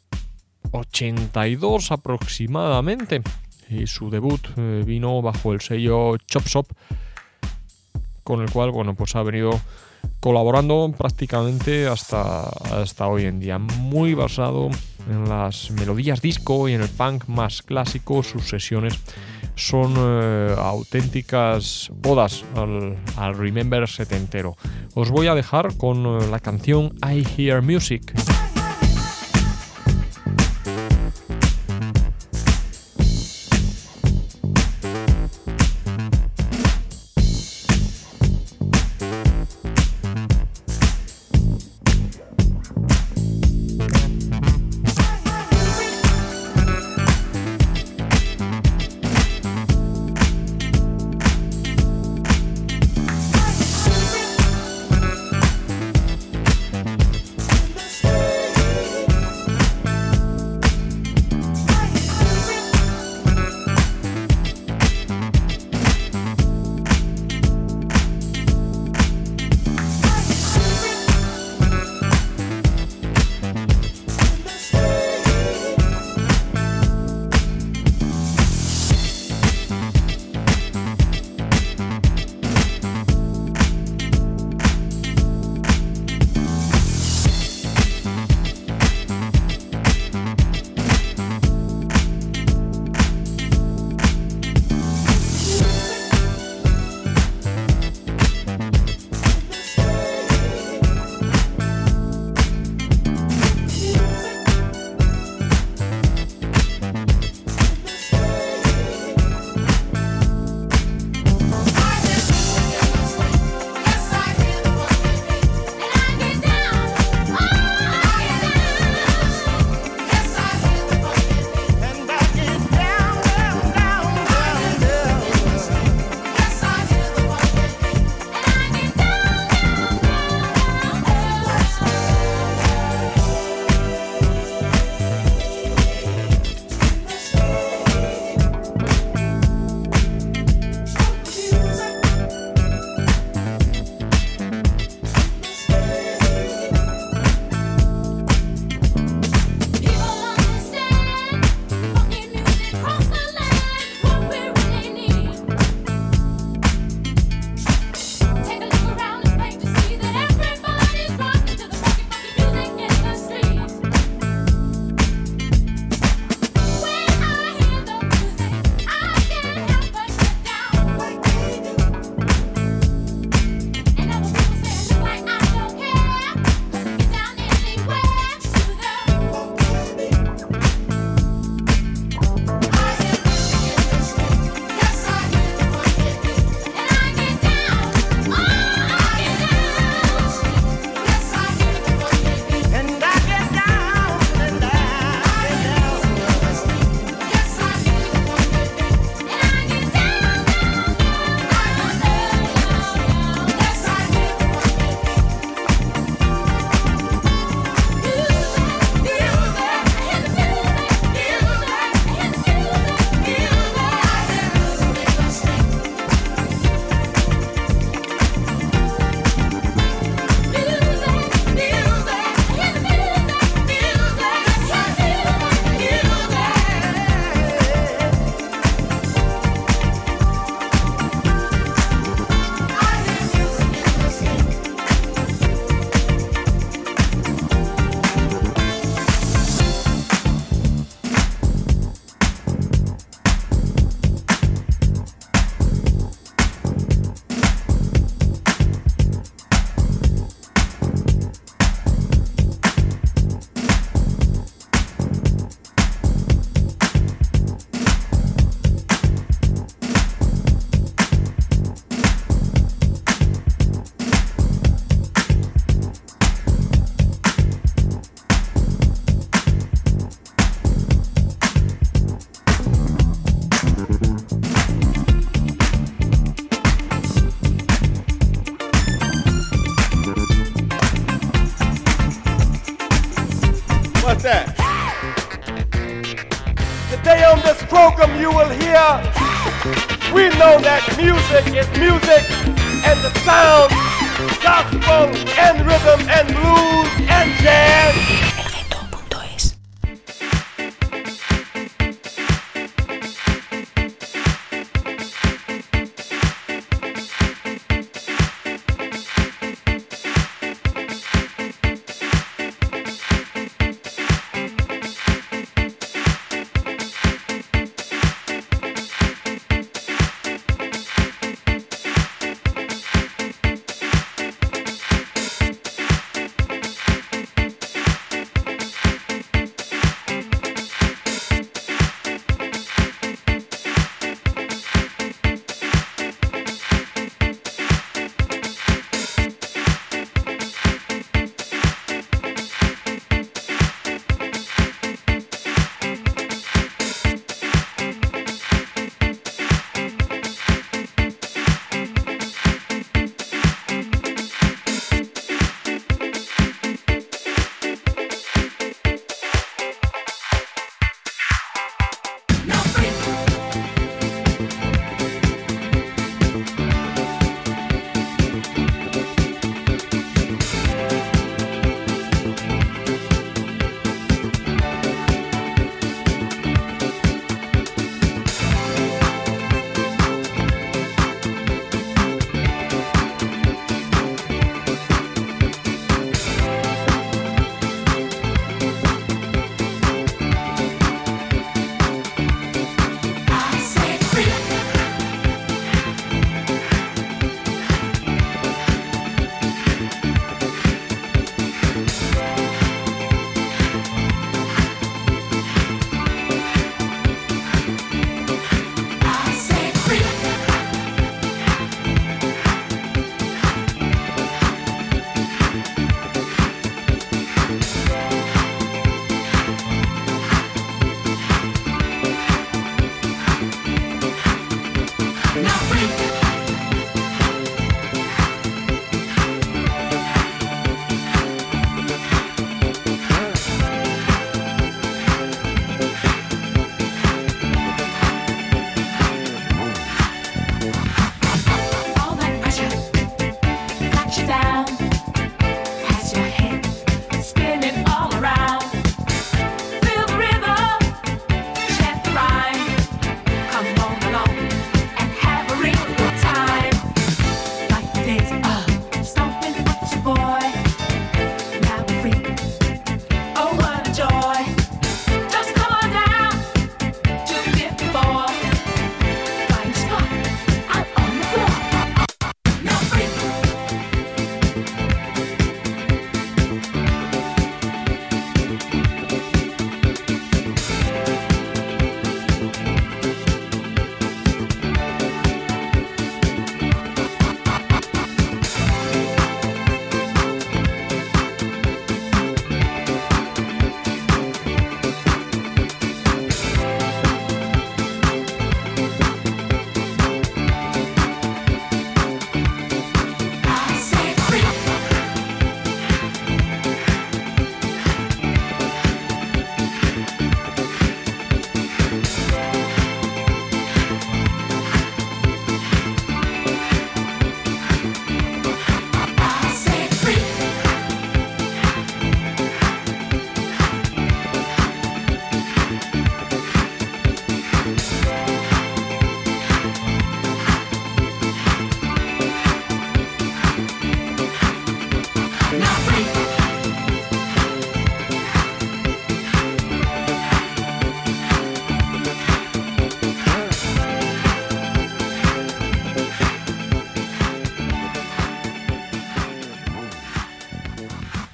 82 0.72 1.92
aproximadamente 1.92 3.22
y 3.70 3.88
su 3.88 4.10
debut 4.10 4.42
eh, 4.58 4.84
vino 4.86 5.22
bajo 5.22 5.54
el 5.54 5.62
sello 5.62 6.18
Chop 6.18 6.46
Shop, 6.46 6.68
con 8.24 8.42
el 8.42 8.50
cual 8.52 8.72
bueno, 8.72 8.96
pues 8.96 9.16
ha 9.16 9.24
venido 9.24 9.60
colaborando 10.20 10.94
prácticamente 10.98 11.88
hasta, 11.88 12.44
hasta 12.44 13.08
hoy 13.08 13.26
en 13.26 13.40
día. 13.40 13.60
Muy 13.60 14.14
basado 14.14 14.70
en 15.10 15.28
las 15.28 15.72
melodías 15.72 16.22
disco 16.22 16.70
y 16.70 16.74
en 16.74 16.82
el 16.82 16.90
punk 16.90 17.28
más 17.28 17.62
clásico, 17.62 18.24
sus 18.24 18.48
sesiones 18.48 19.00
son 19.56 19.94
eh, 19.98 20.56
auténticas 20.58 21.92
bodas 21.94 22.44
al, 22.56 22.98
al, 23.18 23.38
Remember 23.38 23.88
setentero. 23.88 24.56
Os 24.96 25.12
voy 25.12 25.28
a 25.28 25.36
dejar 25.36 25.76
con 25.78 26.06
eh, 26.06 26.28
la 26.30 26.40
canción 26.40 26.96
I 27.04 27.26
Hear 27.38 27.62
Music. 27.62 28.14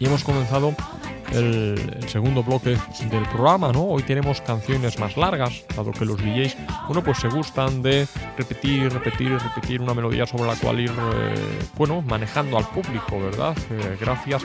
Hemos 0.09 0.23
comenzado 0.23 0.73
el, 1.33 2.07
segundo 2.07 2.41
bloque 2.41 2.75
del 3.11 3.23
programa, 3.31 3.71
¿no? 3.71 3.83
Hoy 3.83 4.01
tenemos 4.01 4.41
canciones 4.41 4.97
más 4.97 5.15
largas, 5.17 5.63
dado 5.75 5.91
que 5.91 6.03
los 6.03 6.17
DJs, 6.17 6.57
bueno, 6.87 7.03
pues 7.03 7.19
se 7.19 7.27
gustan 7.27 7.83
de 7.83 8.07
repetir, 8.35 8.91
repetir, 8.91 9.37
repetir 9.37 9.81
una 9.81 9.93
melodía 9.93 10.25
sobre 10.25 10.47
la 10.47 10.55
cual 10.55 10.79
ir, 10.79 10.89
eh, 10.89 11.59
bueno, 11.77 12.01
manejando 12.01 12.57
al 12.57 12.67
público, 12.69 13.19
¿verdad? 13.19 13.55
Eh, 13.69 13.97
gracias 14.01 14.43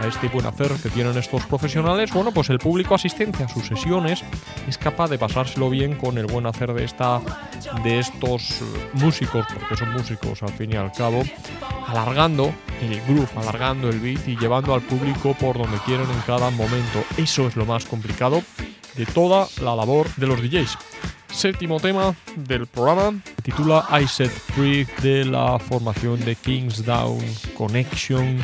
a 0.00 0.06
este 0.06 0.28
buen 0.28 0.46
hacer 0.46 0.70
que 0.80 0.90
tienen 0.90 1.18
estos 1.18 1.44
profesionales, 1.46 2.12
bueno, 2.12 2.30
pues 2.30 2.48
el 2.50 2.60
público 2.60 2.94
asistente 2.94 3.42
a 3.42 3.48
sus 3.48 3.66
sesiones 3.66 4.22
es 4.68 4.78
capaz 4.78 5.10
de 5.10 5.18
pasárselo 5.18 5.70
bien 5.70 5.96
con 5.96 6.18
el 6.18 6.26
buen 6.26 6.46
hacer 6.46 6.72
de 6.72 6.84
esta 6.84 7.20
de 7.82 7.98
estos 7.98 8.60
músicos, 8.92 9.44
porque 9.52 9.76
son 9.76 9.92
músicos 9.92 10.40
al 10.44 10.50
fin 10.50 10.72
y 10.72 10.76
al 10.76 10.92
cabo, 10.92 11.24
alargando 11.88 12.52
el 12.82 13.00
groove, 13.02 13.30
alargando 13.36 13.88
el 13.88 14.00
beat 14.00 14.26
y 14.28 14.36
llevando 14.36 14.74
al 14.74 14.82
público 14.82 15.34
por 15.34 15.58
donde 15.58 15.78
quieren 15.78 16.10
en 16.10 16.20
cada 16.26 16.50
momento. 16.50 17.04
Eso 17.16 17.46
es 17.46 17.56
lo 17.56 17.66
más 17.66 17.84
complicado 17.84 18.42
de 18.96 19.06
toda 19.06 19.48
la 19.62 19.74
labor 19.74 20.08
de 20.16 20.26
los 20.26 20.40
DJs. 20.40 20.78
séptimo 21.32 21.80
tema 21.80 22.14
del 22.36 22.66
programa. 22.66 23.18
Titula 23.42 23.86
I 24.00 24.06
Set 24.06 24.30
Free 24.30 24.86
de 25.02 25.24
la 25.24 25.58
formación 25.58 26.24
de 26.24 26.36
Kingsdown 26.36 27.24
Connection. 27.56 28.38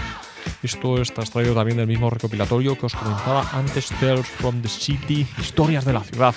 Esto 0.62 1.00
está 1.00 1.22
extraído 1.22 1.54
también 1.54 1.78
del 1.78 1.86
mismo 1.86 2.10
recopilatorio 2.10 2.76
que 2.76 2.86
os 2.86 2.94
comentaba 2.94 3.48
antes, 3.52 3.88
Tales 4.00 4.26
from 4.26 4.60
the 4.60 4.68
City, 4.68 5.26
Historias 5.38 5.84
de 5.84 5.92
la 5.92 6.02
Ciudad. 6.02 6.34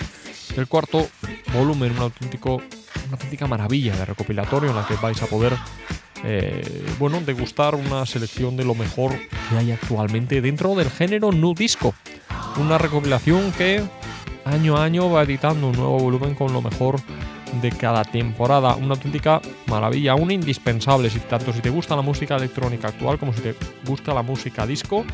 El 0.55 0.67
cuarto 0.67 1.07
volumen, 1.53 1.91
un 1.93 2.03
auténtico, 2.03 2.55
una 2.55 3.13
auténtica 3.13 3.47
maravilla 3.47 3.95
de 3.95 4.05
recopilatorio 4.05 4.69
en 4.69 4.75
la 4.75 4.85
que 4.85 4.95
vais 4.95 5.21
a 5.21 5.25
poder 5.25 5.53
eh, 6.23 6.85
bueno, 6.99 7.19
degustar 7.21 7.75
una 7.75 8.05
selección 8.05 8.55
de 8.55 8.63
lo 8.63 8.75
mejor 8.75 9.11
que 9.49 9.57
hay 9.57 9.71
actualmente 9.71 10.41
dentro 10.41 10.73
del 10.75 10.89
género 10.89 11.31
nu 11.31 11.53
disco. 11.53 11.93
Una 12.57 12.77
recopilación 12.77 13.51
que 13.51 13.83
año 14.45 14.77
a 14.77 14.85
año 14.85 15.09
va 15.09 15.23
editando 15.23 15.67
un 15.67 15.75
nuevo 15.75 15.99
volumen 15.99 16.35
con 16.35 16.53
lo 16.53 16.61
mejor 16.61 17.01
de 17.61 17.71
cada 17.71 18.03
temporada. 18.03 18.75
Una 18.75 18.95
auténtica 18.95 19.41
maravilla, 19.67 20.15
un 20.15 20.31
indispensable, 20.31 21.09
si 21.09 21.19
tanto 21.19 21.51
si 21.51 21.59
te 21.59 21.69
gusta 21.69 21.95
la 21.95 22.01
música 22.01 22.37
electrónica 22.37 22.87
actual 22.87 23.19
como 23.19 23.33
si 23.33 23.41
te 23.41 23.55
gusta 23.85 24.13
la 24.13 24.21
música 24.21 24.65
disco, 24.65 25.05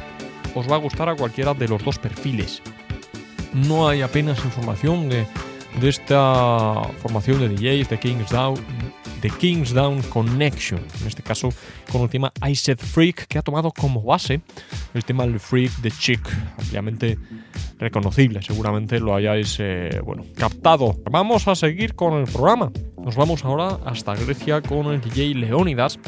os 0.56 0.70
va 0.70 0.76
a 0.76 0.80
gustar 0.80 1.10
a 1.10 1.16
cualquiera 1.16 1.54
de 1.54 1.68
los 1.68 1.84
dos 1.84 1.98
perfiles. 1.98 2.62
No 3.54 3.88
hay 3.88 4.02
apenas 4.02 4.44
información 4.46 5.10
de, 5.10 5.26
de 5.82 5.90
esta 5.90 6.84
formación 7.02 7.40
de 7.40 7.50
DJs, 7.50 7.90
de 7.90 8.00
Kings 8.00 8.30
Down, 8.30 8.60
The 9.22 9.30
Kingsdown 9.30 10.02
Connection, 10.04 10.80
en 11.02 11.08
este 11.08 11.22
caso 11.22 11.50
con 11.92 12.02
el 12.02 12.10
tema 12.10 12.32
I 12.48 12.56
Said 12.56 12.78
Freak, 12.78 13.28
que 13.28 13.38
ha 13.38 13.42
tomado 13.42 13.72
como 13.72 14.02
base 14.02 14.42
el 14.94 15.04
tema 15.04 15.26
del 15.26 15.40
Freak 15.40 15.72
de 15.78 15.92
Chick, 15.92 16.22
ampliamente 16.58 17.18
reconocible, 17.78 18.42
seguramente 18.42 19.00
lo 19.00 19.16
hayáis 19.16 19.58
eh, 19.60 20.02
bueno, 20.04 20.26
captado. 20.36 20.98
Vamos 21.10 21.48
a 21.48 21.56
seguir 21.56 21.96
con 21.96 22.14
el 22.14 22.26
programa. 22.26 22.72
Nos 22.98 23.16
vamos 23.16 23.44
ahora 23.44 23.80
hasta 23.86 24.16
Grecia 24.16 24.62
con 24.62 24.88
el 24.88 25.02
DJ 25.02 25.36
Leonidas, 25.36 26.00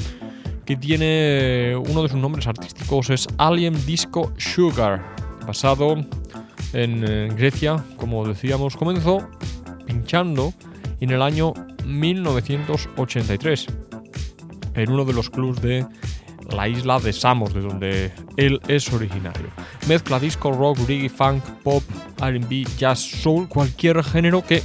que 0.66 0.76
tiene 0.76 1.76
uno 1.76 2.04
de 2.04 2.10
sus 2.10 2.20
nombres 2.20 2.48
artísticos 2.48 3.10
es 3.10 3.28
Alien 3.38 3.86
Disco 3.86 4.32
Sugar, 4.38 5.16
basado 5.46 5.96
en 6.74 7.04
eh, 7.08 7.30
Grecia, 7.36 7.84
como 7.98 8.28
decíamos, 8.28 8.78
comenzó 8.78 9.28
pinchando 9.86 10.54
en 11.00 11.10
el 11.10 11.22
año 11.22 11.54
1983 12.00 13.68
en 14.76 14.92
uno 14.92 15.06
de 15.06 15.14
los 15.14 15.30
clubs 15.30 15.62
de 15.62 15.86
la 16.50 16.68
isla 16.68 17.00
de 17.00 17.14
Samos, 17.14 17.54
de 17.54 17.62
donde 17.62 18.12
él 18.38 18.60
es 18.68 18.92
originario. 18.92 19.48
Mezcla 19.88 20.20
disco, 20.20 20.52
rock, 20.52 20.78
reggae, 20.88 21.10
funk, 21.10 21.44
pop, 21.64 21.84
RB, 22.18 22.66
jazz, 22.78 23.00
soul, 23.00 23.48
cualquier 23.48 24.04
género 24.04 24.46
que 24.46 24.62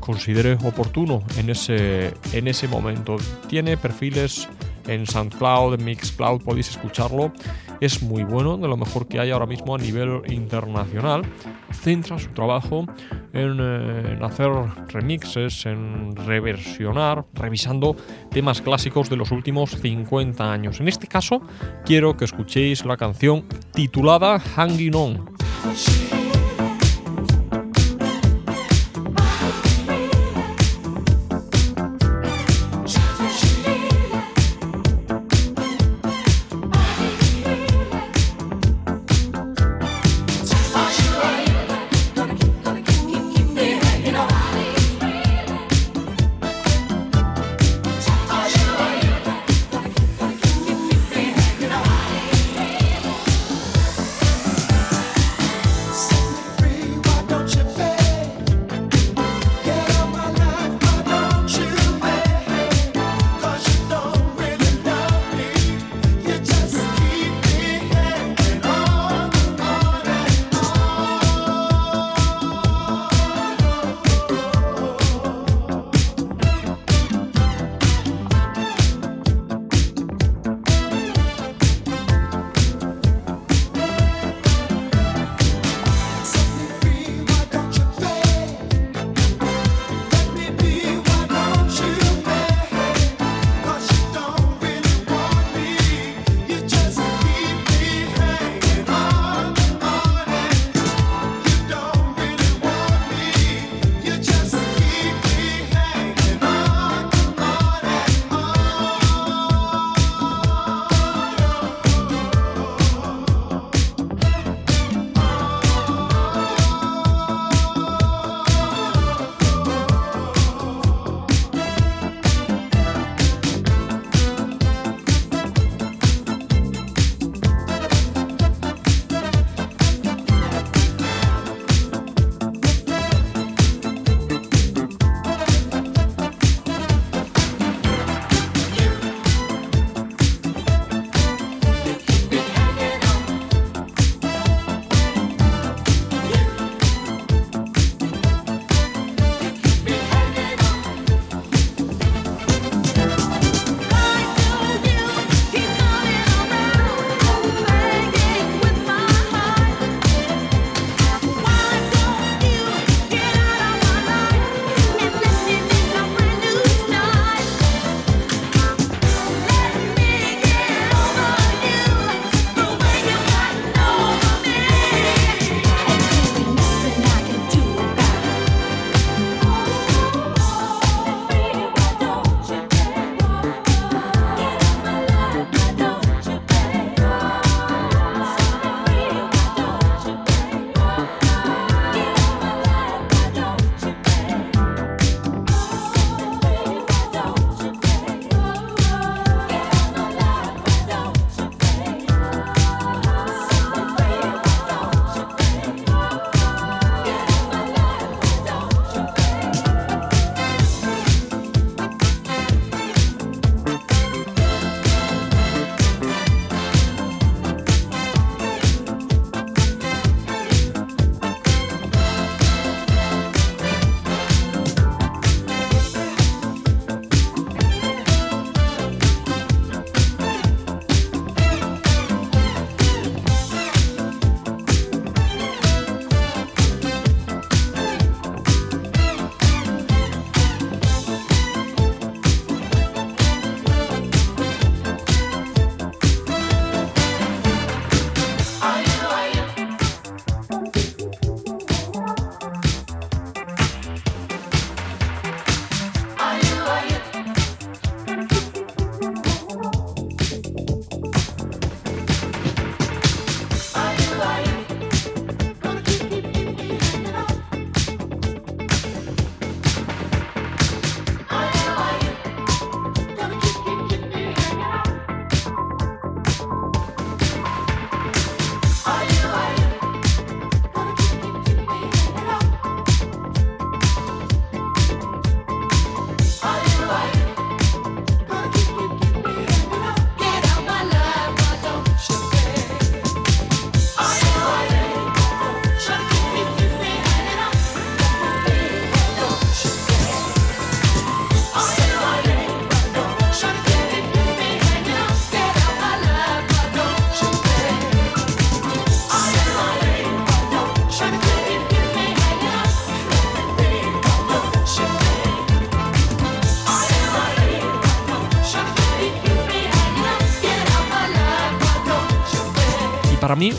considere 0.00 0.54
oportuno 0.64 1.22
en 1.36 1.50
ese, 1.50 2.14
en 2.32 2.48
ese 2.48 2.66
momento. 2.66 3.16
Tiene 3.48 3.76
perfiles 3.76 4.48
en 4.88 5.06
SoundCloud, 5.06 5.74
en 5.74 5.84
Mixcloud, 5.84 6.42
podéis 6.42 6.70
escucharlo. 6.70 7.32
Es 7.80 8.02
muy 8.02 8.24
bueno, 8.24 8.56
de 8.56 8.66
lo 8.66 8.76
mejor 8.76 9.06
que 9.06 9.20
hay 9.20 9.30
ahora 9.30 9.46
mismo 9.46 9.74
a 9.74 9.78
nivel 9.78 10.22
internacional. 10.28 11.22
Centra 11.70 12.18
su 12.18 12.28
trabajo 12.30 12.86
en, 13.32 13.58
eh, 13.60 14.18
hacer 14.22 14.50
remixes, 14.88 15.66
en 15.66 16.16
reversionar, 16.16 17.24
revisando 17.34 17.94
temas 18.30 18.60
clásicos 18.60 19.08
de 19.08 19.16
los 19.16 19.30
últimos 19.30 19.70
50 19.70 20.52
años. 20.52 20.80
En 20.80 20.88
este 20.88 21.06
caso, 21.06 21.42
quiero 21.84 22.16
que 22.16 22.24
escuchéis 22.24 22.84
la 22.84 22.96
canción 22.96 23.44
titulada 23.72 24.40
Hanging 24.40 24.94
On. 24.94 26.07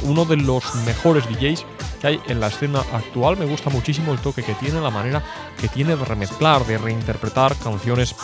Uno 0.04 0.26
de 0.26 0.38
los 0.38 0.76
mejores 0.86 1.26
DJs 1.30 1.66
que 2.02 2.08
hay 2.08 2.20
en 2.28 2.40
la 2.40 2.48
escena 2.48 2.80
actual. 2.94 3.38
Me 3.38 3.46
gusta 3.46 3.70
muchísimo 3.70 4.12
el 4.12 4.20
toque 4.20 4.44
que 4.44 4.54
tiene, 4.56 4.82
la 4.82 4.90
manera 4.90 5.24
que 5.60 5.68
tiene 5.68 5.96
de 5.96 6.06
remezclar, 6.06 6.66
de 6.66 6.78
reinterpretar 6.78 7.56
canciones 7.56 8.16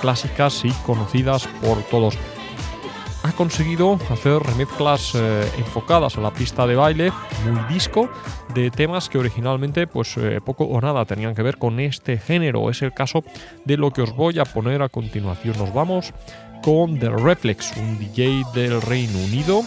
clásicas 0.00 0.64
y 0.64 0.70
conocidas 0.86 1.46
por 1.60 1.82
todos. 1.84 2.16
Ha 3.24 3.32
conseguido 3.32 4.00
hacer 4.10 4.42
remezclas 4.42 5.14
eh, 5.14 5.48
enfocadas 5.58 6.18
a 6.18 6.20
la 6.20 6.32
pista 6.32 6.66
de 6.66 6.74
baile, 6.74 7.12
muy 7.44 7.72
disco, 7.72 8.10
de 8.52 8.70
temas 8.70 9.08
que 9.08 9.18
originalmente 9.18 9.86
pues 9.86 10.16
eh, 10.16 10.40
poco 10.44 10.64
o 10.64 10.80
nada 10.80 11.04
tenían 11.04 11.34
que 11.34 11.42
ver 11.42 11.56
con 11.56 11.78
este 11.78 12.18
género. 12.18 12.68
Es 12.68 12.82
el 12.82 12.92
caso 12.92 13.22
de 13.64 13.76
lo 13.76 13.92
que 13.92 14.02
os 14.02 14.16
voy 14.16 14.40
a 14.40 14.44
poner 14.44 14.82
a 14.82 14.88
continuación. 14.88 15.56
Nos 15.56 15.72
vamos 15.72 16.12
con 16.64 16.98
The 16.98 17.10
Reflex, 17.10 17.76
un 17.76 17.98
DJ 17.98 18.42
del 18.54 18.82
Reino 18.82 19.18
Unido 19.18 19.62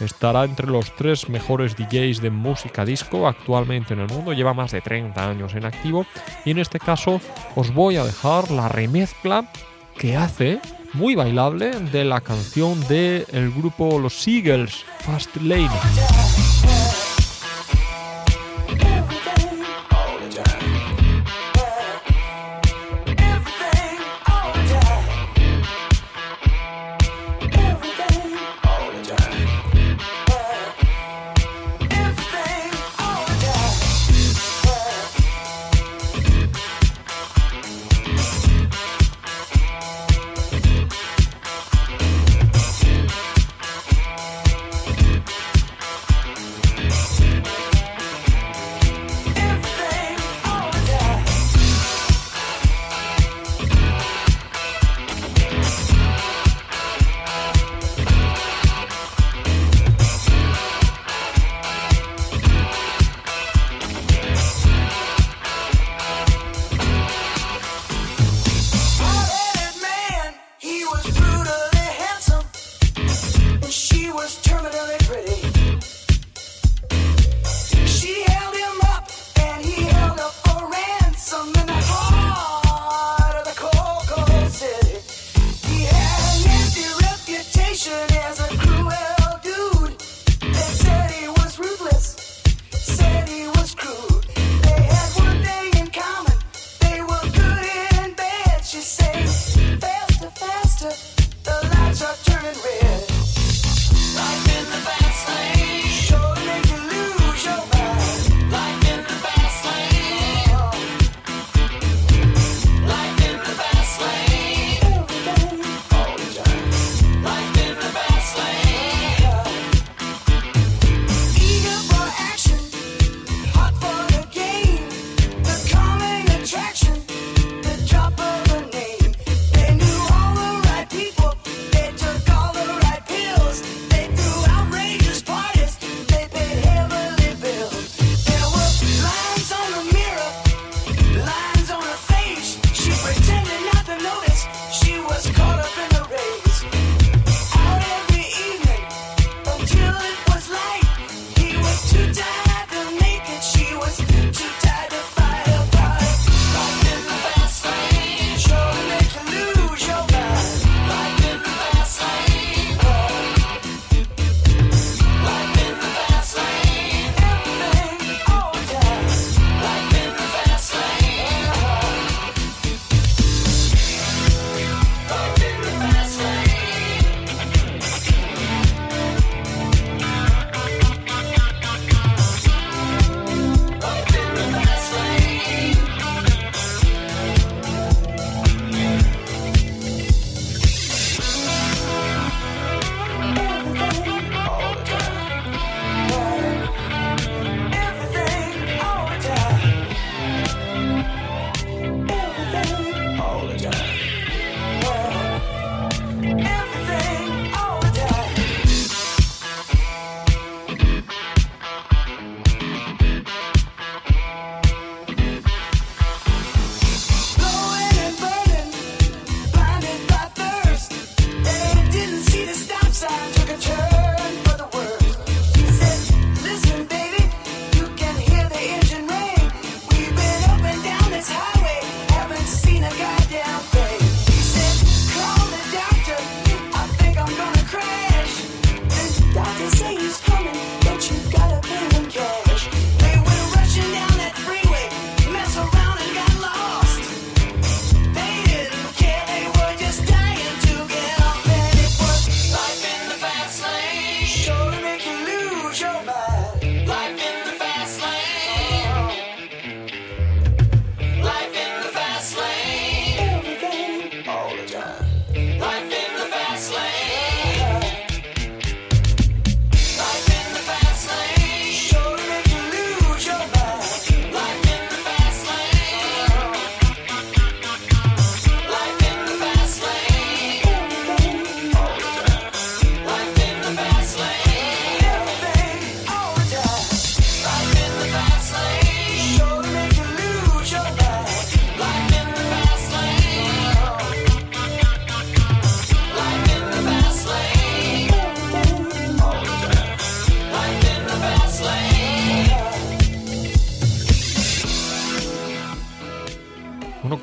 estará 0.00 0.44
entre 0.44 0.66
los 0.66 0.94
tres 0.96 1.28
mejores 1.28 1.76
DJs 1.76 2.20
de 2.20 2.30
música 2.30 2.84
disco 2.84 3.26
actualmente 3.28 3.94
en 3.94 4.00
el 4.00 4.08
mundo, 4.08 4.32
lleva 4.32 4.54
más 4.54 4.72
de 4.72 4.80
30 4.80 5.30
años 5.30 5.54
en 5.54 5.64
activo 5.64 6.06
y 6.44 6.50
en 6.50 6.58
este 6.58 6.78
caso 6.78 7.20
os 7.54 7.72
voy 7.72 7.96
a 7.96 8.04
dejar 8.04 8.50
la 8.50 8.68
remezcla 8.68 9.50
que 9.96 10.16
hace 10.16 10.60
muy 10.92 11.14
bailable 11.14 11.70
de 11.70 12.04
la 12.04 12.20
canción 12.20 12.80
del 12.88 13.26
el 13.32 13.50
grupo 13.52 13.98
Los 13.98 14.26
Eagles, 14.26 14.84
Fast 15.00 15.36
Lane. 15.36 15.70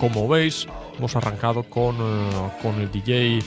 Como 0.02 0.28
veis, 0.28 0.68
hemos 0.98 1.16
arrancado 1.16 1.62
con, 1.62 1.96
eh, 1.96 2.50
con 2.64 2.82
el 2.82 2.92
DJ 2.92 3.38
eh, 3.38 3.42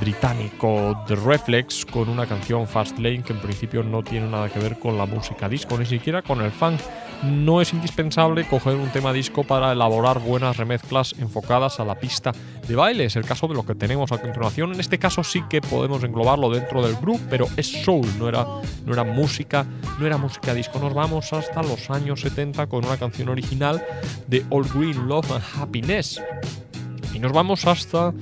británico 0.00 1.04
The 1.06 1.16
Reflex 1.16 1.84
con 1.84 2.08
una 2.08 2.24
canción 2.24 2.66
Fast 2.66 2.98
Lane 2.98 3.22
que 3.22 3.34
en 3.34 3.40
principio 3.40 3.82
no 3.82 4.02
tiene 4.02 4.26
nada 4.26 4.48
que 4.48 4.58
ver 4.58 4.78
con 4.78 4.96
la 4.96 5.04
música 5.04 5.50
disco, 5.50 5.76
ni 5.76 5.84
siquiera 5.84 6.22
con 6.22 6.40
el 6.40 6.50
funk. 6.50 6.80
No 7.22 7.60
es 7.60 7.72
indispensable 7.72 8.46
coger 8.46 8.76
un 8.76 8.90
tema 8.90 9.12
disco 9.12 9.44
para 9.44 9.72
elaborar 9.72 10.20
buenas 10.20 10.56
remezclas 10.56 11.14
enfocadas 11.18 11.80
a 11.80 11.84
la 11.84 11.94
pista 11.94 12.32
de 12.68 12.76
baile. 12.76 13.04
Es 13.04 13.16
el 13.16 13.24
caso 13.24 13.48
de 13.48 13.54
lo 13.54 13.64
que 13.64 13.74
tenemos 13.74 14.12
a 14.12 14.18
continuación. 14.18 14.72
En 14.74 14.80
este 14.80 14.98
caso 14.98 15.24
sí 15.24 15.42
que 15.48 15.60
podemos 15.60 16.04
englobarlo 16.04 16.50
dentro 16.50 16.86
del 16.86 16.96
group, 16.96 17.20
pero 17.30 17.46
es 17.56 17.84
soul, 17.84 18.06
no 18.18 18.28
era, 18.28 18.46
no 18.84 18.92
era 18.92 19.04
música, 19.04 19.66
no 19.98 20.06
era 20.06 20.18
música 20.18 20.54
disco. 20.54 20.78
Nos 20.78 20.94
vamos 20.94 21.32
hasta 21.32 21.62
los 21.62 21.90
años 21.90 22.20
70 22.20 22.66
con 22.66 22.84
una 22.84 22.96
canción 22.96 23.28
original 23.28 23.82
de 24.26 24.44
All 24.50 24.68
Green 24.68 25.08
Love 25.08 25.32
and 25.32 25.44
Happiness. 25.56 26.20
Y 27.16 27.18
nos 27.18 27.32
vamos 27.32 27.66
hasta 27.66 28.12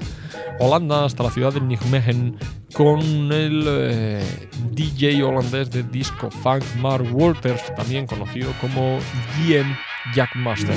Holanda, 0.60 1.04
hasta 1.04 1.24
la 1.24 1.30
ciudad 1.30 1.52
de 1.52 1.60
Nijmegen, 1.60 2.38
con 2.72 3.00
el 3.32 3.64
eh, 3.66 4.48
DJ 4.70 5.24
holandés 5.24 5.68
de 5.72 5.82
disco 5.82 6.30
funk 6.30 6.62
Mark 6.78 7.04
Walters, 7.12 7.74
también 7.74 8.06
conocido 8.06 8.52
como 8.60 9.00
GM 9.36 9.76
Jackmaster. 10.14 10.76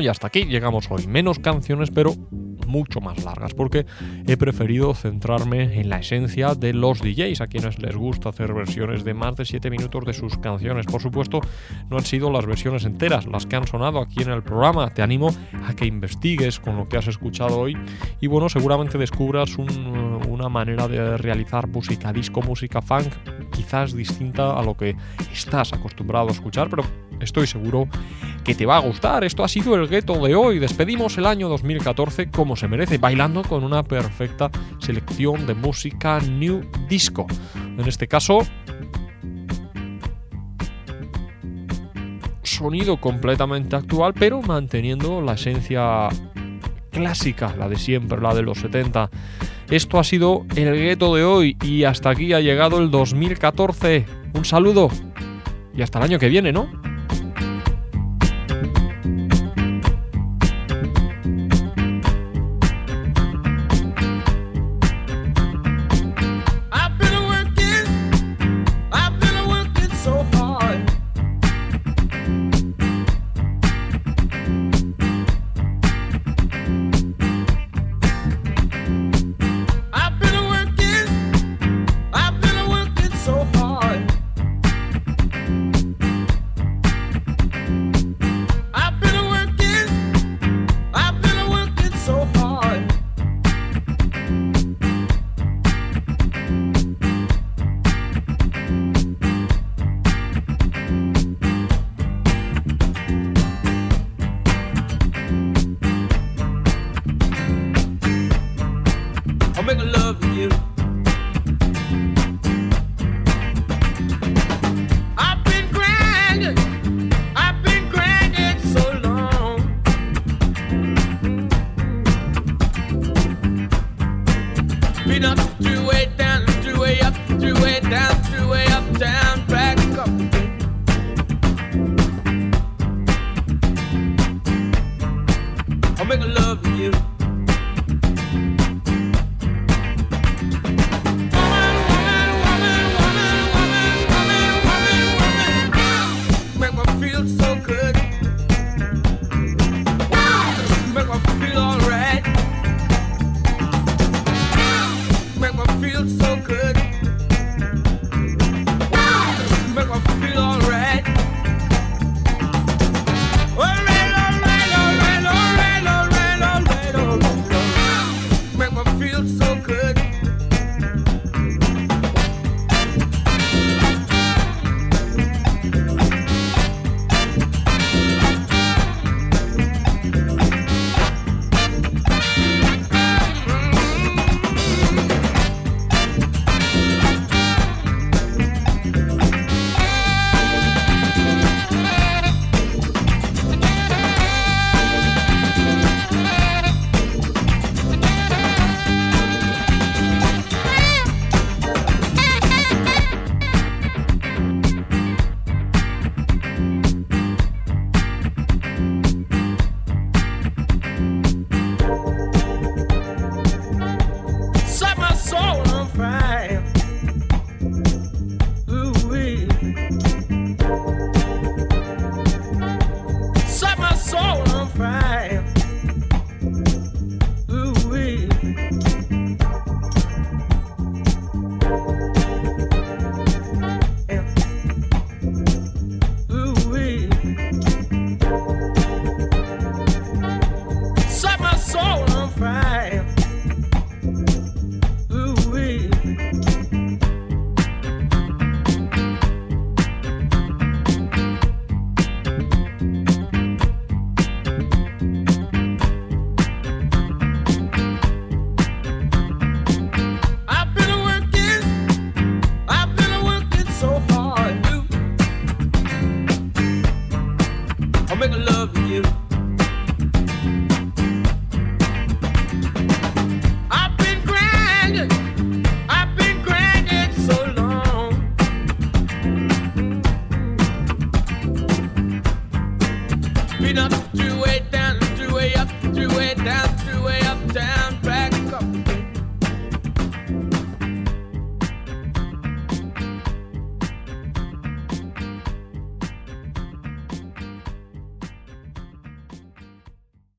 Y 0.00 0.08
hasta 0.08 0.28
aquí 0.28 0.44
llegamos 0.44 0.90
hoy. 0.90 1.06
Menos 1.06 1.38
canciones, 1.38 1.90
pero 1.90 2.14
mucho 2.66 3.00
más 3.00 3.24
largas, 3.24 3.54
porque 3.54 3.86
he 4.26 4.36
preferido 4.36 4.94
centrarme 4.94 5.80
en 5.80 5.88
la 5.88 6.00
esencia 6.00 6.54
de 6.54 6.74
los 6.74 7.00
DJs, 7.00 7.40
a 7.40 7.46
quienes 7.46 7.78
les 7.78 7.96
gusta 7.96 8.28
hacer 8.28 8.52
versiones 8.52 9.04
de 9.04 9.14
más 9.14 9.36
de 9.36 9.46
7 9.46 9.70
minutos 9.70 10.04
de 10.04 10.12
sus 10.12 10.36
canciones. 10.36 10.86
Por 10.86 11.00
supuesto, 11.00 11.40
no 11.88 11.96
han 11.96 12.04
sido 12.04 12.30
las 12.30 12.44
versiones 12.44 12.84
enteras, 12.84 13.26
las 13.26 13.46
que 13.46 13.56
han 13.56 13.66
sonado 13.66 14.00
aquí 14.00 14.22
en 14.22 14.30
el 14.30 14.42
programa. 14.42 14.92
Te 14.92 15.02
animo 15.02 15.34
a 15.66 15.74
que 15.74 15.86
investigues 15.86 16.60
con 16.60 16.76
lo 16.76 16.88
que 16.88 16.98
has 16.98 17.08
escuchado 17.08 17.58
hoy 17.58 17.76
y 18.20 18.26
bueno, 18.26 18.48
seguramente 18.48 18.98
descubras 18.98 19.56
una 19.56 20.48
manera 20.48 20.88
de 20.88 21.16
realizar 21.16 21.68
música 21.68 22.12
disco, 22.12 22.42
música 22.42 22.82
funk, 22.82 23.14
quizás 23.58 23.92
distinta 23.92 24.56
a 24.56 24.62
lo 24.62 24.76
que 24.76 24.94
estás 25.32 25.72
acostumbrado 25.72 26.28
a 26.28 26.32
escuchar, 26.32 26.70
pero 26.70 26.84
estoy 27.20 27.48
seguro 27.48 27.88
que 28.44 28.54
te 28.54 28.64
va 28.64 28.76
a 28.76 28.78
gustar. 28.78 29.24
Esto 29.24 29.42
ha 29.42 29.48
sido 29.48 29.74
el 29.74 29.88
gueto 29.88 30.24
de 30.24 30.36
hoy. 30.36 30.60
Despedimos 30.60 31.18
el 31.18 31.26
año 31.26 31.48
2014 31.48 32.30
como 32.30 32.54
se 32.54 32.68
merece, 32.68 32.98
bailando 32.98 33.42
con 33.42 33.64
una 33.64 33.82
perfecta 33.82 34.48
selección 34.78 35.44
de 35.48 35.54
música 35.54 36.20
new 36.20 36.64
disco. 36.88 37.26
En 37.56 37.88
este 37.88 38.06
caso, 38.06 38.42
sonido 42.44 43.00
completamente 43.00 43.74
actual, 43.74 44.14
pero 44.14 44.40
manteniendo 44.40 45.20
la 45.20 45.32
esencia 45.32 46.08
clásica, 46.92 47.56
la 47.58 47.68
de 47.68 47.76
siempre, 47.76 48.20
la 48.20 48.34
de 48.34 48.42
los 48.42 48.58
70. 48.58 49.10
Esto 49.70 49.98
ha 49.98 50.04
sido 50.04 50.46
el 50.56 50.74
gueto 50.74 51.14
de 51.14 51.24
hoy 51.24 51.56
y 51.62 51.84
hasta 51.84 52.10
aquí 52.10 52.32
ha 52.32 52.40
llegado 52.40 52.78
el 52.78 52.90
2014. 52.90 54.06
Un 54.34 54.44
saludo 54.46 54.88
y 55.76 55.82
hasta 55.82 55.98
el 55.98 56.04
año 56.04 56.18
que 56.18 56.28
viene, 56.28 56.52
¿no? 56.52 56.87